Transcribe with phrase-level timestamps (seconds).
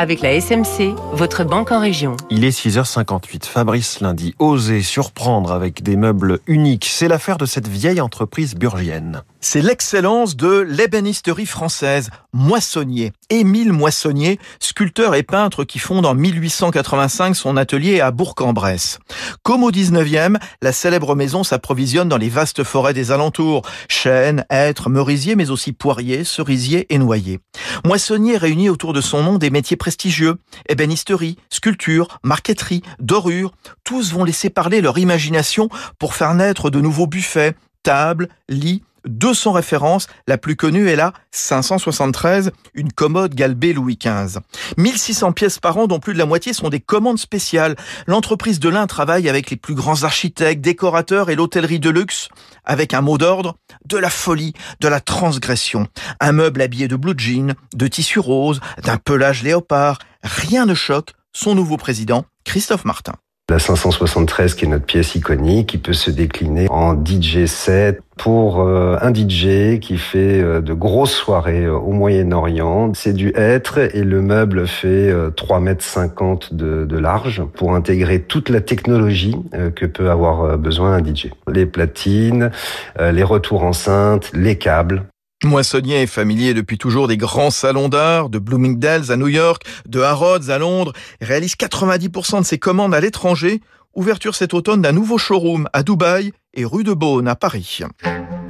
[0.00, 2.16] Avec la SMC, votre banque en région.
[2.30, 3.44] Il est 6h58.
[3.44, 6.88] Fabrice Lundi, oser surprendre avec des meubles uniques.
[6.90, 9.24] C'est l'affaire de cette vieille entreprise burgienne.
[9.42, 12.08] C'est l'excellence de l'ébénisterie française.
[12.32, 19.00] Moissonnier, Émile Moissonnier, sculpteur et peintre qui fonde en 1885 son atelier à Bourg-en-Bresse.
[19.42, 23.62] Comme au 19e, la célèbre maison s'approvisionne dans les vastes forêts des alentours.
[23.88, 27.40] Chênes, hêtres, merisiers, mais aussi poiriers, cerisiers et noyers.
[27.84, 30.36] Moissonnier réunit autour de son nom des métiers prestigieux.
[30.68, 33.52] Ébénisterie, sculpture, marqueterie, dorure.
[33.84, 35.68] Tous vont laisser parler leur imagination
[35.98, 41.12] pour faire naître de nouveaux buffets, tables, lits, 200 références, la plus connue est la
[41.30, 44.40] 573, une commode galbée Louis XV.
[44.76, 47.76] 1600 pièces par an, dont plus de la moitié sont des commandes spéciales.
[48.06, 52.28] L'entreprise de l'Ain travaille avec les plus grands architectes, décorateurs et l'hôtellerie de luxe,
[52.64, 55.86] avec un mot d'ordre, de la folie, de la transgression.
[56.20, 59.98] Un meuble habillé de blue jean, de tissu rose, d'un pelage léopard.
[60.22, 63.14] Rien ne choque son nouveau président, Christophe Martin.
[63.50, 68.60] La 573 qui est notre pièce iconique, qui peut se décliner en DJ set pour
[68.60, 72.92] euh, un DJ qui fait euh, de grosses soirées euh, au Moyen-Orient.
[72.94, 78.22] C'est du être et le meuble fait 3 mètres 50 de, de large pour intégrer
[78.22, 79.34] toute la technologie
[79.74, 81.30] que peut avoir besoin un DJ.
[81.52, 82.52] Les platines,
[83.00, 85.02] les retours enceintes, les câbles.
[85.44, 90.00] Moissonnier est familier depuis toujours des grands salons d'art, de Bloomingdale's à New York, de
[90.00, 93.62] Harrods à Londres, réalise 90% de ses commandes à l'étranger.
[93.94, 97.80] Ouverture cet automne d'un nouveau showroom à Dubaï et rue de Beaune à Paris.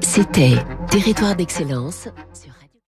[0.00, 0.56] C'était
[0.90, 2.52] Territoire d'excellence sur